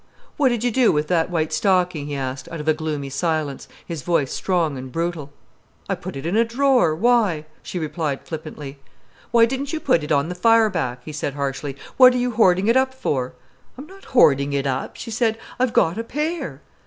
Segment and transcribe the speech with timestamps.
[0.35, 3.67] "What did you do wi' that white stocking?" he asked, out of a gloomy silence,
[3.85, 5.31] his voice strong and brutal.
[5.87, 8.79] "I put it in a drawer—why?" she replied flippantly.
[9.29, 11.77] "Why didn't you put it on the fire back?" he said harshly.
[11.97, 13.33] "What are you hoarding it up for?"
[13.77, 15.37] "I'm not hoarding it up," she said.
[15.59, 16.61] "I've got a pair."